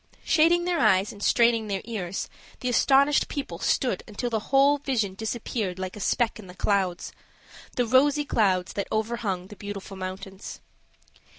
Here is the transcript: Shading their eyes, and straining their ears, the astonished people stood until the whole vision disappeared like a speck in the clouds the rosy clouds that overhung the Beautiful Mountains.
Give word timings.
Shading 0.25 0.65
their 0.65 0.79
eyes, 0.79 1.11
and 1.11 1.21
straining 1.21 1.67
their 1.67 1.83
ears, 1.85 2.27
the 2.61 2.69
astonished 2.69 3.27
people 3.27 3.59
stood 3.59 4.01
until 4.07 4.31
the 4.31 4.39
whole 4.49 4.79
vision 4.79 5.13
disappeared 5.13 5.77
like 5.77 5.95
a 5.95 5.99
speck 5.99 6.39
in 6.39 6.47
the 6.47 6.55
clouds 6.55 7.13
the 7.75 7.85
rosy 7.85 8.25
clouds 8.25 8.73
that 8.73 8.87
overhung 8.91 9.45
the 9.45 9.55
Beautiful 9.55 9.95
Mountains. 9.97 10.59